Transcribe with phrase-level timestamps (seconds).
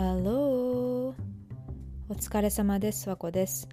[0.00, 1.12] Hello.
[2.08, 3.08] お疲れ様です。
[3.08, 3.68] わこです。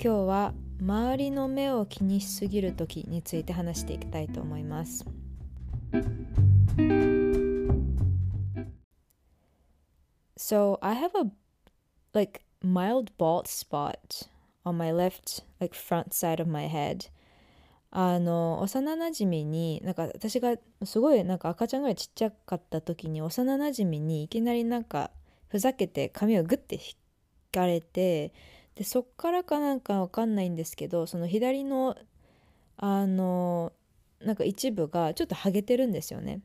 [0.00, 5.04] 今日は周りの目を気にしすぎる時について話していきたいと思います。
[10.38, 11.32] So I have a
[12.12, 14.28] like mild bald spot
[14.64, 17.10] on my left like front side of my head.
[17.90, 20.54] あの幼なじみになんか私が
[20.84, 25.10] すごいなんか赤ちゃんぐらいちっちゃかった時に幼なじみにいきなりなんか
[25.47, 26.81] ふざけて髪をグッて引
[27.51, 28.31] かれて
[28.75, 31.97] でそっからかなんかわかんないんですけどその左の
[32.77, 33.73] あの
[34.21, 36.41] なんか一部がちょっとハゲてるんですよね。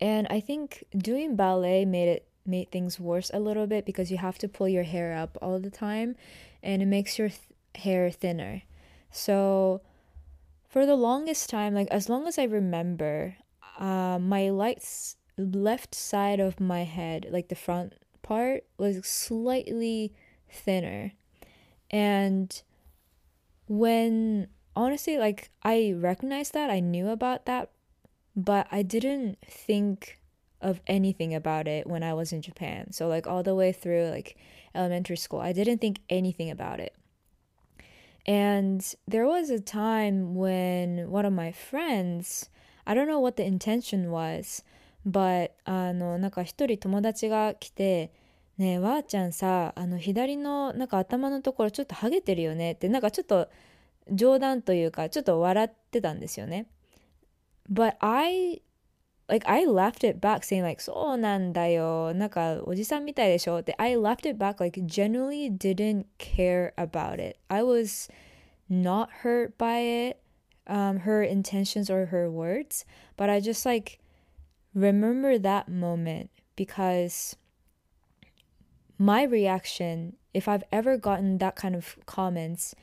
[0.00, 4.18] And I think doing ballet made it made things worse a little bit because you
[4.18, 6.14] have to pull your hair up all the time
[6.62, 7.40] and it makes your th
[7.74, 8.62] hair thinner.
[9.10, 9.80] So
[10.68, 13.36] for the longest time, like as long as I remember,
[13.78, 20.13] uh, my lights left side of my head, like the front part, was slightly
[20.49, 21.13] thinner.
[21.89, 22.61] And
[23.67, 27.69] when honestly, like I recognized that, I knew about that,
[28.35, 30.19] but I didn't think
[30.61, 32.91] of anything about it when I was in Japan.
[32.91, 34.37] So, like, all the way through like
[34.73, 36.95] elementary school, I didn't think anything about it.
[38.25, 42.49] And there was a time when one of my friends,
[42.87, 44.63] I don't know what the intention was,
[45.07, 48.11] but あのなんか一人友達が来て
[48.57, 53.49] 「ねえわーちゃんさあの左のなんか頭のところちょっとハゲてるよね」ってなんかちょっと
[54.11, 56.67] 冗談というかちょっと笑ってたんですよね。
[57.71, 58.61] But I
[59.27, 66.05] like I laughed it back saying like そうなんだよなんかおじさんみたいでしょって I laughed it back like genuinely didn't
[66.17, 67.37] care about it.
[67.47, 68.11] I was
[68.69, 70.17] not hurt by it
[70.67, 72.85] um her intentions or her words
[73.17, 73.99] but I just like
[74.73, 77.35] remember that moment because
[78.97, 82.75] my reaction, if I've ever gotten that kind of comments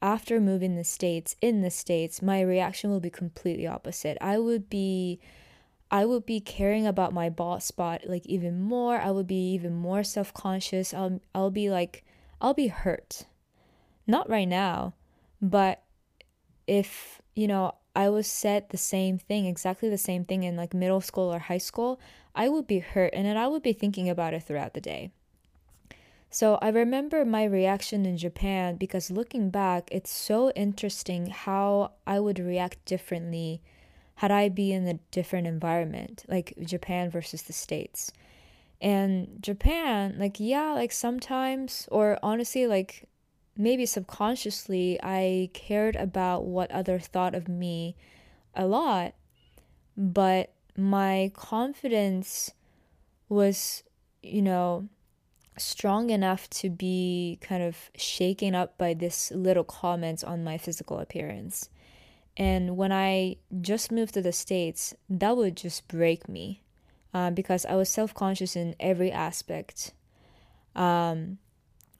[0.00, 4.18] after moving the States, in the States, my reaction will be completely opposite.
[4.20, 5.20] I would be
[5.90, 8.98] I would be caring about my bald spot like even more.
[8.98, 10.92] I would be even more self-conscious.
[10.92, 12.04] I'll I'll be like
[12.40, 13.26] I'll be hurt.
[14.06, 14.94] Not right now,
[15.40, 15.82] but
[16.66, 20.74] if, you know, I was said the same thing, exactly the same thing in like
[20.74, 22.00] middle school or high school,
[22.34, 25.10] I would be hurt and then I would be thinking about it throughout the day.
[26.30, 32.18] So I remember my reaction in Japan because looking back, it's so interesting how I
[32.18, 33.62] would react differently
[34.16, 38.12] had I be in a different environment, like Japan versus the States.
[38.80, 43.08] And Japan, like, yeah, like sometimes, or honestly, like
[43.56, 47.96] maybe subconsciously, I cared about what other thought of me
[48.54, 49.14] a lot,
[49.96, 52.50] but my confidence
[53.28, 53.82] was,
[54.22, 54.88] you know,
[55.56, 60.98] strong enough to be kind of shaken up by this little comments on my physical
[60.98, 61.68] appearance.
[62.36, 66.62] And when I just moved to the States, that would just break me
[67.12, 69.92] uh, because I was self conscious in every aspect.
[70.74, 71.38] Um,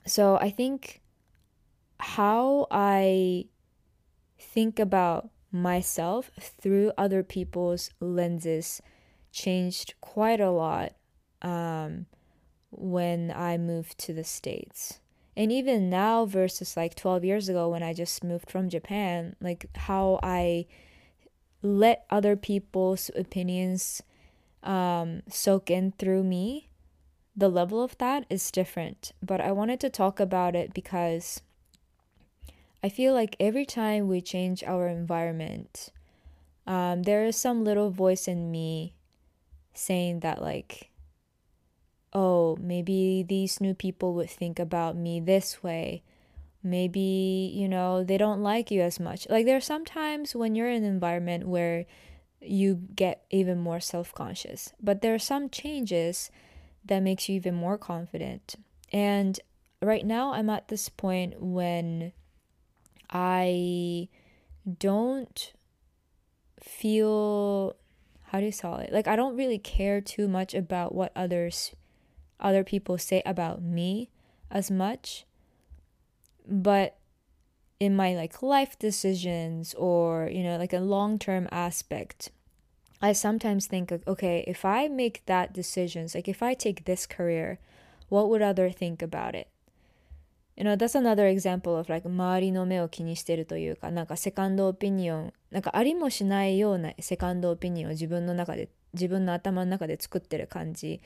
[0.05, 1.01] so I think
[2.05, 3.47] how I
[4.39, 8.83] think about myself through other people's lenses
[9.33, 10.93] changed quite a lot
[11.41, 12.05] um,
[12.71, 15.01] when I moved to the States.
[15.35, 19.67] And even now, versus like 12 years ago when I just moved from Japan, like
[19.75, 20.67] how I
[21.63, 24.03] let other people's opinions
[24.63, 26.69] um, soak in through me,
[27.35, 29.13] the level of that is different.
[29.23, 31.41] But I wanted to talk about it because
[32.85, 35.89] I feel like every time we change our environment,
[36.67, 38.93] um, there is some little voice in me
[39.73, 40.91] saying that, like,
[42.13, 46.03] oh, maybe these new people would think about me this way.
[46.63, 49.27] Maybe, you know, they don't like you as much.
[49.31, 51.87] Like, there are some times when you're in an environment where
[52.43, 56.31] you get even more self-conscious but there are some changes
[56.85, 58.57] that makes you even more confident
[58.93, 59.41] and
[59.81, 62.13] right now i'm at this point when
[63.15, 64.09] I
[64.79, 65.53] don't
[66.61, 67.77] feel
[68.25, 68.93] how do you call it?
[68.93, 71.73] Like I don't really care too much about what others
[72.41, 74.11] other people say about me
[74.51, 75.25] as much.
[76.47, 76.97] But
[77.79, 82.31] in my like life decisions or, you know, like a long-term aspect,
[83.01, 87.07] I sometimes think of, okay, if I make that decisions, like if I take this
[87.07, 87.59] career,
[88.09, 89.49] what would other think about it?
[90.57, 101.01] You know, that's another example of like 周りの目を気にしてるというか、なんかセカンドオピニオン、なんかありもしないようなセカンドオピニオンを自分の中で、自分の頭の中で作ってる感じ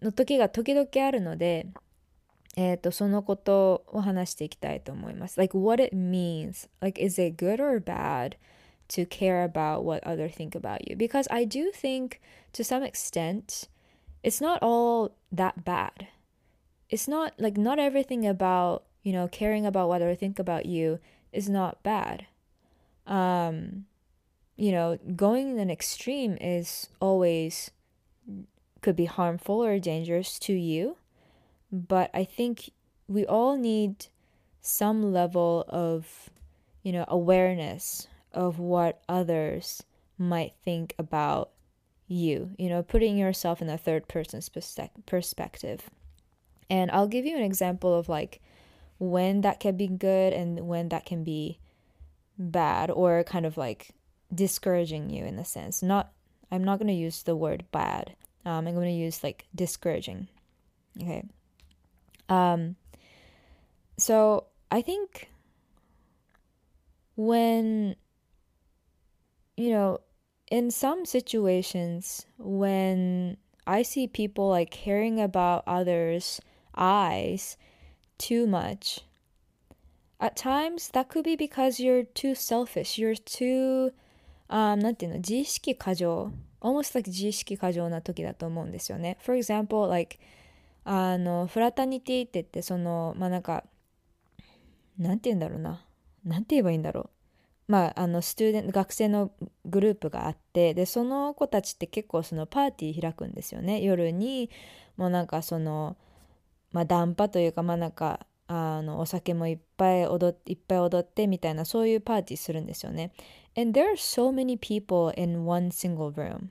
[0.00, 1.66] の時が時々あるので、
[2.56, 5.38] えっ、ー、と、そのことを話していきたいと思います。
[5.38, 6.68] Like, what it means.
[6.80, 8.36] Like, is it good or bad
[8.88, 10.96] to care about what others think about you?
[10.96, 12.18] Because I do think,
[12.54, 13.68] to some extent,
[14.22, 16.15] it's not all that bad.
[16.88, 20.98] It's not, like, not everything about, you know, caring about what others think about you
[21.32, 22.26] is not bad.
[23.06, 23.86] Um,
[24.56, 27.70] you know, going an extreme is always
[28.80, 30.96] could be harmful or dangerous to you
[31.72, 32.70] but I think
[33.08, 34.06] we all need
[34.60, 36.30] some level of,
[36.82, 39.82] you know, awareness of what others
[40.18, 41.50] might think about
[42.08, 44.48] you, you know, putting yourself in a third person's
[45.06, 45.90] perspective.
[46.68, 48.40] And I'll give you an example of like
[48.98, 51.58] when that can be good and when that can be
[52.38, 53.90] bad or kind of like
[54.34, 55.82] discouraging you in a sense.
[55.82, 56.12] Not,
[56.50, 58.16] I'm not going to use the word bad.
[58.44, 60.28] Um, I'm going to use like discouraging.
[61.00, 61.24] Okay.
[62.28, 62.76] Um,
[63.98, 65.30] so I think
[67.16, 67.96] when,
[69.56, 70.00] you know,
[70.50, 73.36] in some situations, when
[73.66, 76.40] I see people like caring about others'
[76.76, 77.58] eyes
[78.18, 79.04] too much,
[80.20, 82.98] at times that could be because you're too selfish.
[82.98, 83.92] You're too,
[84.48, 86.32] um, なんていうの、自意識過剰。
[86.60, 89.18] almost like 自意識過剰な時だと思うんですよね。
[89.20, 90.18] For example, like
[90.86, 93.64] あのフラタニティって言ってそのまあなんか
[94.98, 95.84] なんて言うんだろうな
[96.24, 97.10] なんて言えばいいんだろ
[97.68, 99.32] うまああのスチューデン学生の
[99.64, 104.48] グループがあってでその子たちって結構そのパーティー開くんですよね夜に
[104.96, 105.96] もうなんかその
[106.71, 113.11] まあダンパというかまあなんかあのお酒もいっぱい踊っていっぱい踊ってみたいなそういうパーティーするんですよね
[113.55, 116.49] and there are so many people in one single room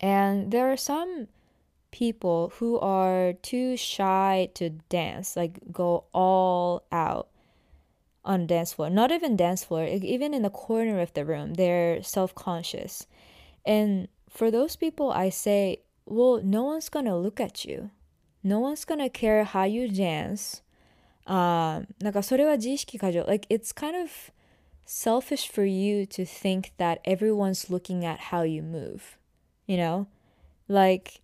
[0.00, 1.28] and there are some
[1.90, 7.28] people who are too shy to dance, like go all out
[8.24, 8.90] on dance floor.
[8.90, 13.06] Not even dance floor, even in the corner of the room, they're self-conscious.
[13.64, 17.90] And for those people, I say, well, no one's gonna look at you.
[18.42, 20.62] No one's gonna care how you dance.
[21.26, 23.24] Um, なんかそれは自意識過剰.
[23.26, 24.32] Like it's kind of
[24.84, 29.18] selfish for you to think that everyone's looking at how you move.
[29.66, 30.06] You know?
[30.68, 31.20] Like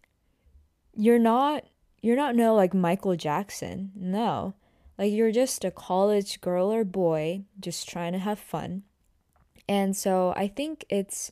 [0.94, 1.64] you're not
[2.00, 3.92] you're not no like Michael Jackson.
[3.94, 4.54] No.
[4.98, 8.82] Like you're just a college girl or boy just trying to have fun.
[9.68, 11.30] And so I think it's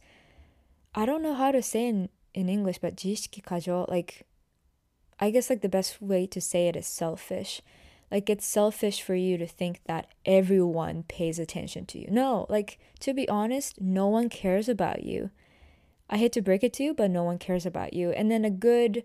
[0.94, 4.23] I don't know how to say in in English but 自意識過剰 like
[5.19, 7.61] I guess like the best way to say it is selfish.
[8.11, 12.07] Like it's selfish for you to think that everyone pays attention to you.
[12.09, 15.31] No, like to be honest, no one cares about you.
[16.09, 18.11] I hate to break it to you, but no one cares about you.
[18.11, 19.03] And then a good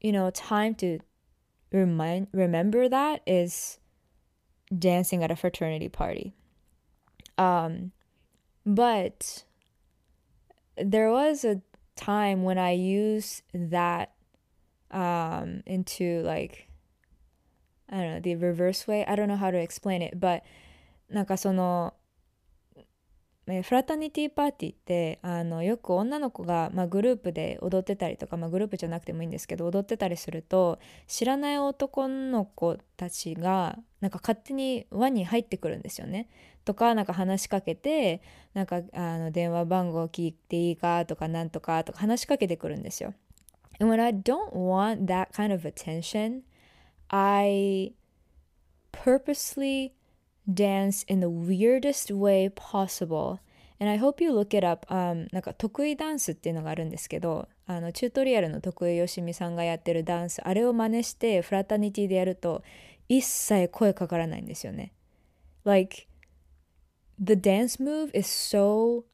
[0.00, 1.00] you know, time to
[1.72, 3.78] remind remember that is
[4.76, 6.32] dancing at a fraternity party.
[7.38, 7.92] Um,
[8.64, 9.44] but
[10.76, 11.60] there was a
[11.96, 14.12] time when I used that
[14.90, 16.68] um, into like
[17.88, 19.04] I don't know the reverse way.
[19.06, 20.42] I don't know how to explain it, but
[21.08, 21.94] なんかその
[23.46, 36.28] フラタニティパーティーってあのよく女の子が、まあ、グループで踊ってたりとか、まあ、グループじゃなくてもいいんですけど踊ってたりすると知らない男の子たちがなんか勝手に輪に入ってくるんですよね。
[36.64, 38.20] とかなんか話しかけて
[38.52, 43.14] なんかあの電話番号聞いていいかとかなんとかとか話しかけてくるんですよ。
[43.78, 46.42] And when I don't want that kind of attention,
[47.10, 47.92] I
[48.92, 49.92] purposely
[50.52, 53.40] dance in the weirdest way possible.
[53.78, 54.86] And I hope you look it up.
[54.88, 62.62] Um, なんか徳井ダンスっていうのがあるんですけど、あのチュートリアルの徳井義実さんがやってるダンス、あれを真似してフラタニティでやると
[63.08, 64.92] 一切声かからないんですよね。
[65.64, 66.06] Like,
[67.22, 69.04] the dance move is so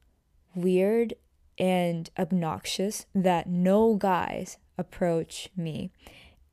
[0.55, 1.17] weird
[1.57, 5.91] and obnoxious that no guys approach me.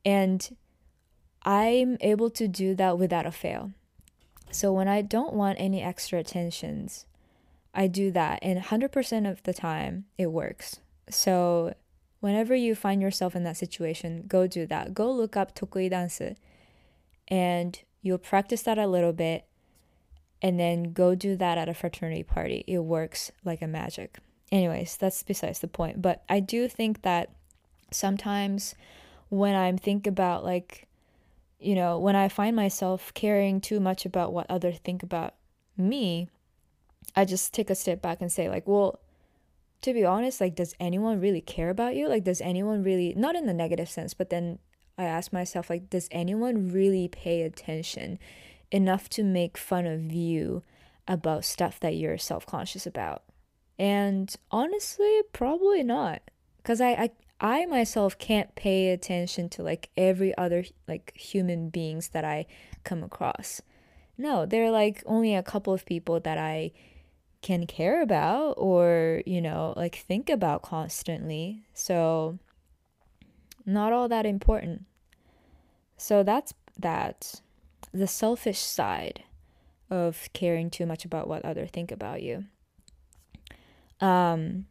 [0.05, 0.55] And
[1.43, 3.71] I'm able to do that without a fail.
[4.51, 7.05] So when I don't want any extra attentions,
[7.73, 8.39] I do that.
[8.41, 10.79] And 100% of the time, it works.
[11.09, 11.73] So
[12.19, 14.93] whenever you find yourself in that situation, go do that.
[14.93, 16.21] Go look up tokui dance
[17.27, 19.45] and you'll practice that a little bit
[20.41, 22.63] and then go do that at a fraternity party.
[22.67, 24.17] It works like a magic.
[24.51, 26.01] Anyways, that's besides the point.
[26.01, 27.31] But I do think that
[27.91, 28.75] sometimes
[29.29, 30.87] when I'm think about like
[31.61, 35.35] you know, when I find myself caring too much about what others think about
[35.77, 36.27] me,
[37.15, 38.99] I just take a step back and say, like, well,
[39.81, 42.07] to be honest, like, does anyone really care about you?
[42.07, 44.57] Like, does anyone really, not in the negative sense, but then
[44.97, 48.17] I ask myself, like, does anyone really pay attention
[48.71, 50.63] enough to make fun of you
[51.07, 53.23] about stuff that you're self conscious about?
[53.81, 56.21] And honestly, probably not.
[56.57, 57.09] Because I, I,
[57.39, 62.45] I myself can't pay attention to like every other like human beings that I
[62.83, 63.59] come across.
[64.19, 66.73] No, there are like only a couple of people that I
[67.41, 71.63] can care about or, you know, like think about constantly.
[71.73, 72.37] So,
[73.65, 74.85] not all that important.
[75.97, 77.41] So, that's that.
[77.91, 79.23] The selfish side
[79.89, 82.45] of caring too much about what others think about you.
[84.01, 84.65] Um,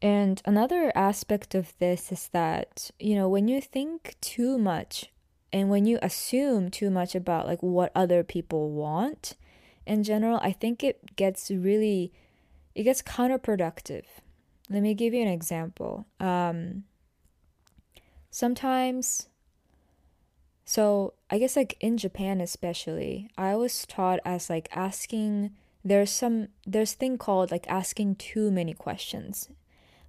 [0.00, 5.12] and another aspect of this is that, you know, when you think too much
[5.52, 9.36] and when you assume too much about like what other people want,
[9.86, 12.12] in general, I think it gets really
[12.74, 14.04] it gets counterproductive.
[14.70, 16.06] Let me give you an example.
[16.18, 16.84] Um,
[18.30, 19.28] sometimes
[20.64, 25.50] so I guess like in Japan especially, I was taught as like asking
[25.84, 29.50] there's some there's thing called like asking too many questions.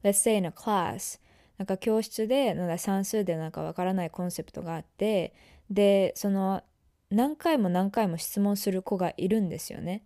[0.03, 1.19] Let's say in a class
[1.57, 5.33] なんか教室でなんか算数でなんかわからないコンセプトがあって
[5.69, 6.61] でその
[7.09, 10.03] 何回も何回も質問する子がいるんですよね。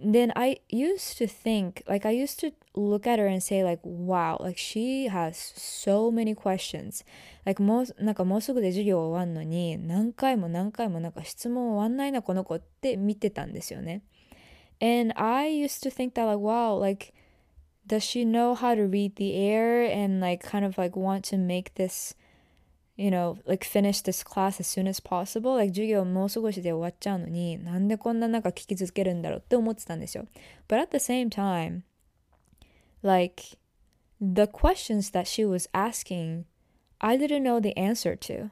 [0.00, 3.80] Then I used to think, like, I used to look at her and say, like,
[3.84, 7.04] wow, like, she has so many questions.
[7.44, 14.02] Like, もう、なんかもうすぐで授業終わんのに、何回も何回もなんか質問終わんないな、この子って見てたんですよね。
[14.83, 17.13] And I used to think that, like, wow, like,
[17.85, 21.37] does she know how to read the air and, like, kind of, like, want to
[21.37, 22.15] make this
[22.99, 25.55] you know, like finish this class as soon as possible.
[25.55, 30.27] Like 授業もう少しで終わっちゃうのに、なんでこんななんか聞き続けるんだろうって思ってたんですよ。
[30.67, 31.83] But at the same time,
[33.01, 33.57] like
[34.19, 36.43] the questions that she was asking,
[36.99, 38.49] I didn't know the answer to.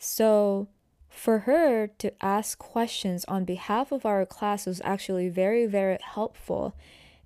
[0.00, 0.66] So
[1.15, 6.75] for her to ask questions on behalf of our class was actually very, very helpful.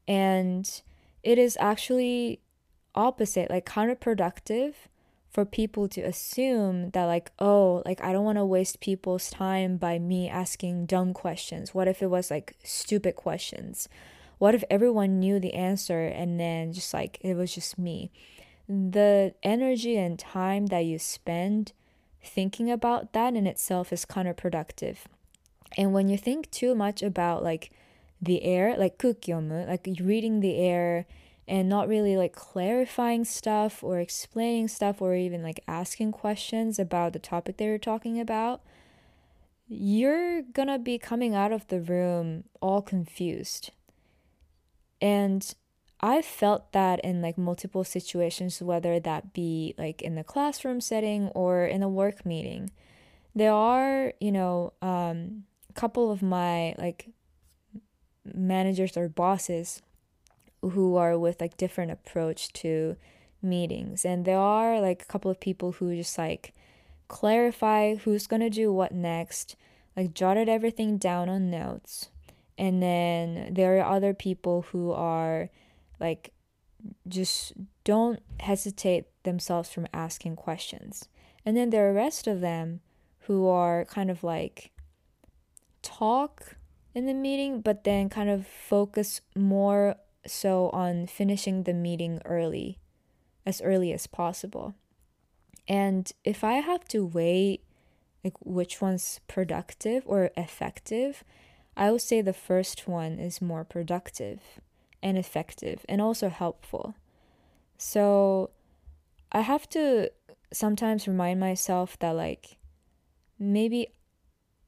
[0.07, 0.81] And
[1.23, 2.39] it is actually
[2.95, 4.73] opposite, like counterproductive
[5.29, 9.77] for people to assume that like oh like i don't want to waste people's time
[9.77, 11.73] by me asking dumb questions.
[11.73, 13.87] What if it was like stupid questions?
[14.39, 18.11] What if everyone knew the answer and then just like it was just me?
[18.67, 21.73] The energy and time that you spend
[22.23, 24.97] thinking about that in itself is counterproductive
[25.77, 27.71] and when you think too much about like
[28.21, 31.05] the air like kukyomu like reading the air
[31.49, 37.11] and not really like clarifying stuff or explaining stuff or even like asking questions about
[37.11, 38.61] the topic they were talking about,
[39.67, 43.71] you're gonna be coming out of the room all confused.
[45.01, 45.51] And
[46.01, 51.27] I felt that in like multiple situations, whether that be like in the classroom setting
[51.29, 52.71] or in a work meeting.
[53.35, 57.09] There are, you know, um, a couple of my like
[58.25, 59.81] managers or bosses
[60.61, 62.95] who are with like different approach to
[63.41, 66.53] meetings and there are like a couple of people who just like
[67.07, 69.55] clarify who's going to do what next
[69.95, 72.09] like jotted everything down on notes
[72.57, 75.49] and then there are other people who are
[75.99, 76.33] like
[77.07, 77.53] just
[77.83, 81.07] don't hesitate themselves from asking questions
[81.45, 82.81] and then there are the rest of them
[83.21, 84.71] who are kind of like
[85.81, 86.55] talk
[86.93, 92.79] in the meeting but then kind of focus more so on finishing the meeting early,
[93.45, 94.75] as early as possible.
[95.67, 97.61] And if I have to weigh
[98.23, 101.23] like which one's productive or effective,
[101.77, 104.41] I would say the first one is more productive
[105.01, 106.95] and effective and also helpful.
[107.77, 108.51] So
[109.31, 110.11] I have to
[110.51, 112.57] sometimes remind myself that like
[113.37, 113.87] maybe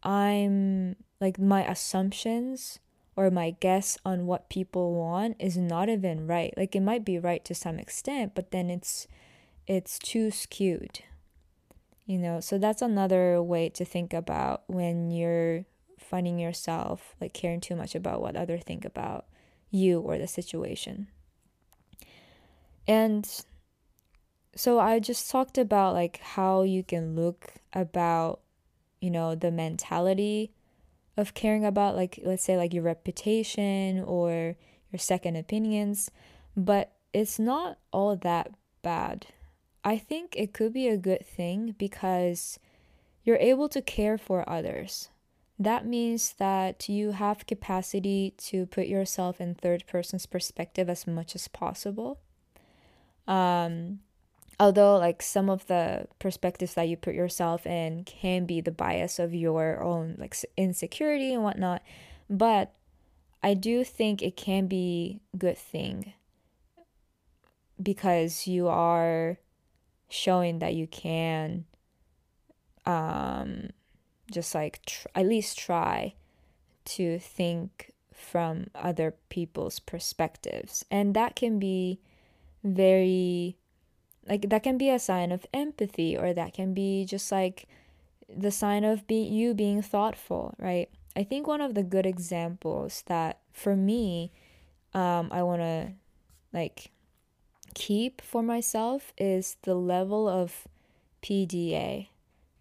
[0.04, 2.80] I'm like my assumptions
[3.16, 6.54] or my guess on what people want is not even right.
[6.56, 9.08] Like it might be right to some extent, but then it's
[9.68, 11.02] it's too skewed.
[12.06, 15.66] You know, so that's another way to think about when you're
[15.98, 19.26] finding yourself like caring too much about what others think about
[19.72, 21.08] you or the situation.
[22.88, 23.28] And
[24.56, 28.42] so I just talked about like how you can look about
[29.00, 30.52] you know the mentality
[31.18, 34.56] of caring about like let's say like your reputation or
[34.92, 36.12] your second opinions,
[36.56, 38.52] but it's not all that
[38.82, 39.28] bad.
[39.84, 42.60] I think it could be a good thing because
[43.24, 45.10] you're able to care for others.
[45.64, 51.36] That means that you have capacity to put yourself in third person's perspective as much
[51.36, 52.20] as possible.
[53.28, 54.00] Um,
[54.60, 59.20] although like some of the perspectives that you put yourself in can be the bias
[59.20, 61.84] of your own like insecurity and whatnot,
[62.28, 62.74] but
[63.44, 66.14] I do think it can be good thing
[67.82, 69.38] because you are
[70.10, 71.66] showing that you can
[72.86, 73.70] um
[74.32, 76.14] just like tr- at least try
[76.86, 80.86] to think from other people's perspectives.
[80.90, 82.00] And that can be
[82.64, 83.58] very
[84.28, 87.68] like that can be a sign of empathy or that can be just like
[88.30, 90.90] the sign of be you being thoughtful right?
[91.16, 94.32] I think one of the good examples that for me
[94.94, 95.92] um i want to
[96.54, 96.92] like
[97.74, 100.68] keep for myself is the level of
[101.22, 102.08] PDA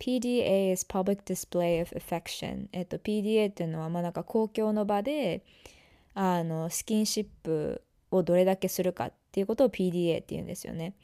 [0.00, 2.68] PDA is public display of affection.
[2.72, 5.44] えっと PDA っていうのはまあなんか公共の場で
[6.14, 10.94] あのスキンシップをどれだけするかっていうことを PDA って言うんですよね。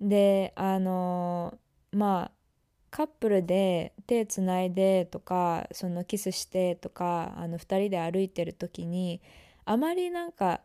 [0.00, 1.58] であの
[1.92, 2.30] まあ
[2.90, 9.20] カップルで手つないでとかそのキスしてとかあの2人で歩いてる時に
[9.64, 10.60] あまりなんか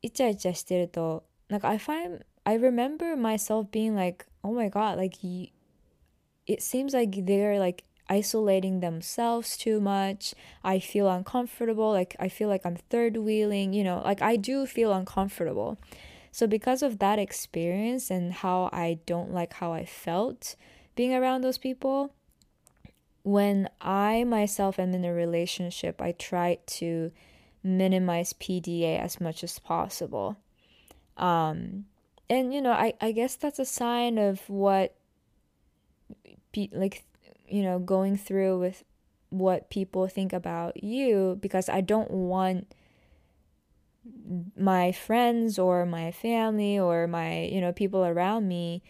[0.00, 5.18] イチャイチャしてるとなんか I find I remember myself being like oh my god like
[6.50, 10.34] it seems like they're like isolating themselves too much.
[10.64, 11.92] I feel uncomfortable.
[11.92, 15.78] Like I feel like I'm third wheeling, you know, like I do feel uncomfortable.
[16.32, 20.56] So because of that experience and how I don't like how I felt
[20.96, 22.12] being around those people,
[23.22, 27.12] when I myself am in a relationship, I try to
[27.62, 30.36] minimize PDA as much as possible.
[31.16, 31.84] Um,
[32.28, 34.96] and you know, I, I guess that's a sign of what
[36.72, 37.04] like
[37.48, 38.84] you know going through with
[39.30, 42.74] what people think about you because I don't want
[44.56, 48.82] my friends or my family or my you know people around me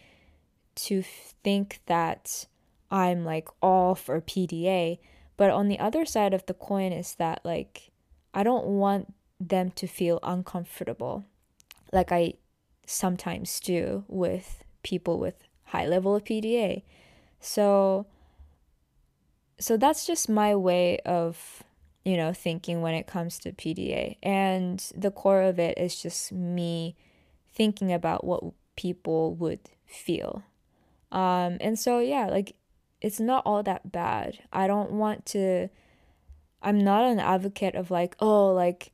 [0.73, 1.03] to
[1.43, 2.45] think that
[2.89, 4.99] I'm like all for PDA
[5.37, 7.91] but on the other side of the coin is that like
[8.33, 11.25] I don't want them to feel uncomfortable
[11.91, 12.33] like I
[12.85, 16.83] sometimes do with people with high level of PDA
[17.41, 18.05] so
[19.59, 21.63] so that's just my way of
[22.05, 26.31] you know thinking when it comes to PDA and the core of it is just
[26.31, 26.95] me
[27.53, 28.43] thinking about what
[28.75, 30.43] people would feel.
[31.11, 32.55] Um and so yeah, like
[33.01, 34.39] it's not all that bad.
[34.53, 35.69] I don't want to
[36.61, 38.91] I'm not an advocate of like, oh, like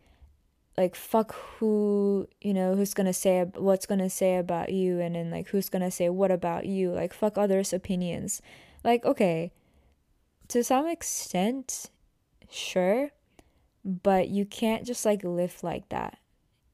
[0.77, 5.31] like fuck who you know who's gonna say what's gonna say about you and then
[5.31, 8.41] like who's gonna say what about you like fuck others opinions.
[8.83, 9.51] Like okay
[10.49, 11.89] to some extent
[12.49, 13.11] sure
[13.83, 16.19] but you can't just like live like that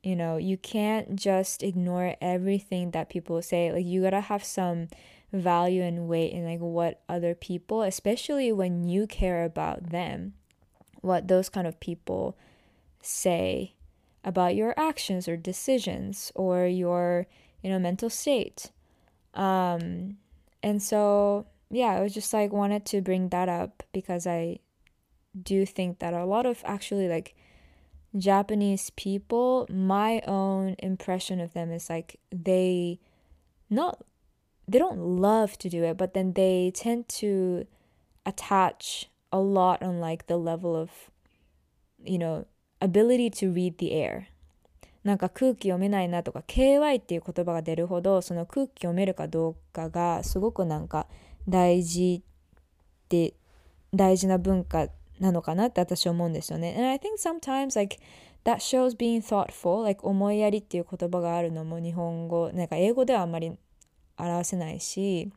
[0.03, 0.35] you know?
[0.35, 3.71] You can't just ignore everything that people say.
[3.71, 4.89] Like you gotta have some
[5.31, 10.33] value and weight in like what other people especially when you care about them
[11.01, 12.37] what those kind of people
[13.01, 13.73] say
[14.23, 17.27] about your actions or decisions or your
[17.61, 18.71] you know mental state.
[19.33, 20.17] Um
[20.63, 24.57] and so yeah i was just like wanted to bring that up because i
[25.39, 27.35] do think that a lot of actually like
[28.17, 32.99] japanese people my own impression of them is like they
[33.69, 34.03] not
[34.67, 37.65] they don't love to do it but then they tend to
[38.25, 40.91] attach a lot on like the level of
[42.05, 42.45] you know
[42.83, 44.23] ability to read the air
[45.03, 51.07] なんか空気読めないなとか KY っていう言葉が出るほどその空気読めるかどうかがすごくなんか
[51.47, 52.23] 大事
[53.09, 53.33] で
[53.93, 54.87] 大事な文化
[55.19, 56.73] なのかなって私は思うんですよね。
[56.75, 57.97] And I think sometimes like
[58.45, 63.51] that shows being thoughtful like 思いやりっていう言葉があるのも日本語なんか英語ではあんまり
[64.17, 65.31] 表せないし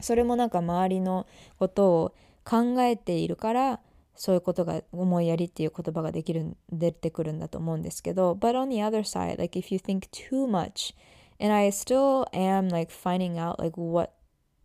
[0.00, 1.26] それもなんか周りの
[1.58, 3.80] ことを考えているから
[4.17, 10.93] そういうことが思いやりっていう言葉ができる出てくるんだと思うんですけど but on the other side like if you think too much
[11.39, 14.11] and I still am like finding out like what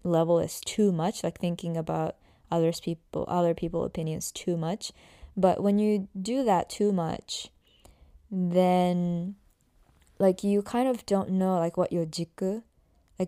[0.04, 2.14] level is too much like thinking about
[2.50, 4.92] others people other people opinions too much
[5.36, 7.50] but when you do that too much
[8.30, 9.34] then
[10.18, 12.62] like you kind of don't know like what your 軸 like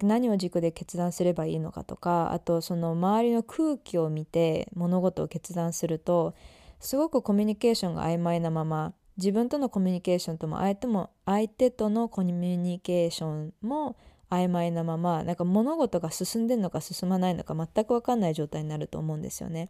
[0.02, 6.34] 何を軸で決断すればいいのかとかあとその周りの空気を見て物事を決断すると
[6.80, 13.96] すごくコミュニケーションが曖昧なまま自分とのコミュニケーションとも相手も相手とのコミュニケーションも
[14.30, 19.70] 曖昧なままなんか物事が進んでるのか進まないのか全く分かんない状態になると思うんですよね。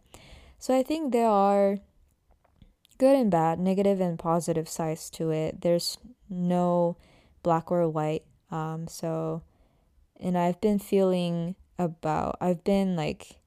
[0.58, 1.80] So I think there are
[2.98, 5.60] good and bad, negative and positive sides to it.
[5.60, 5.98] There's
[6.30, 6.96] no
[7.42, 8.22] black or white.
[8.50, 9.42] Um, so,
[10.20, 13.38] and I've been feeling about, I've been like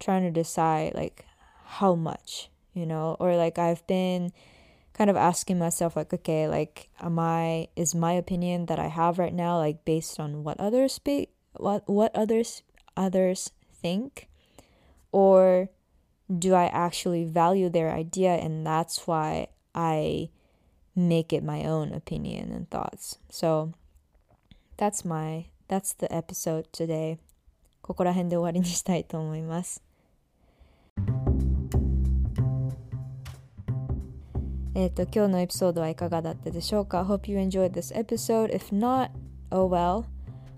[0.00, 1.24] trying to decide like
[1.64, 4.32] how much, you know, or like I've been
[4.92, 9.16] kind of asking myself like okay like am i is my opinion that i have
[9.16, 12.62] right now like based on what others speak what what others
[12.96, 13.50] others
[13.80, 14.28] think?
[15.12, 15.70] Or
[16.28, 20.28] do i actually value their idea and that's why i
[20.94, 23.18] make it my own opinion and thoughts?
[23.30, 23.72] So
[24.76, 27.17] that's my that's the episode today
[27.81, 29.83] ここら辺で終わりにしたいと思います
[34.75, 38.51] えっ、ー、と、今日のエピソードはいかがだったでしょうか ?Hope you enjoyed this episode.
[38.51, 39.11] If not,
[39.51, 40.05] oh well.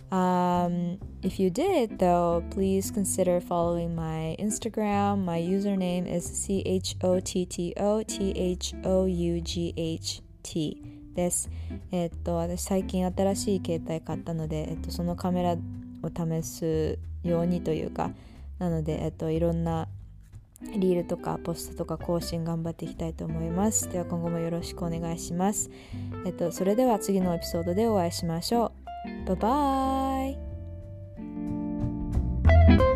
[0.10, 5.25] Um, if you did, though, please consider following my Instagram.
[5.25, 10.21] My username is C H O T T O T H O U G H
[10.43, 10.82] T
[11.14, 11.51] です。
[11.92, 15.57] えっと私最近新しい携帯買ったので、えっと、そのカメラ
[16.03, 18.11] を試すようにというか
[18.59, 19.88] なので、えっと、いろんな
[20.62, 23.90] リールとかポストとか更新頑張っていきたいと思います。
[23.90, 25.70] では今後もよろしくお願いします。
[26.27, 28.73] えっと、それでは次のエピソードでお会いしましょ
[29.27, 29.27] う。
[29.27, 32.89] バイバーイ